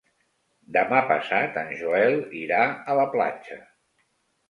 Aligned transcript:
Demà 0.77 1.01
passat 1.11 1.61
en 1.65 1.71
Joel 1.83 2.19
irà 2.43 2.65
a 2.95 2.99
la 3.05 3.09
platja. 3.15 3.63